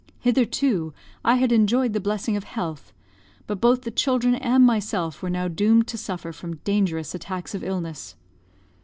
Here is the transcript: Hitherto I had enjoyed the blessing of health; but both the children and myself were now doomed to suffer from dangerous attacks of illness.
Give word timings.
Hitherto 0.19 0.95
I 1.23 1.35
had 1.35 1.51
enjoyed 1.51 1.93
the 1.93 1.99
blessing 1.99 2.35
of 2.35 2.43
health; 2.43 2.91
but 3.45 3.61
both 3.61 3.83
the 3.83 3.91
children 3.91 4.33
and 4.33 4.65
myself 4.65 5.21
were 5.21 5.29
now 5.29 5.47
doomed 5.47 5.85
to 5.89 5.95
suffer 5.99 6.31
from 6.33 6.55
dangerous 6.63 7.13
attacks 7.13 7.53
of 7.53 7.63
illness. 7.63 8.15